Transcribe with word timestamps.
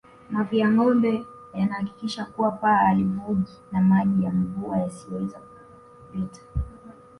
Mavi 0.29 0.59
ya 0.59 0.69
ngombe 0.71 1.25
yanahakikisha 1.53 2.25
kuwa 2.25 2.51
paa 2.51 2.75
halivuji 2.77 3.53
na 3.71 3.81
maji 3.81 4.23
ya 4.23 4.31
mvua 4.31 4.77
yasiweze 4.77 5.37
kupita 5.37 6.41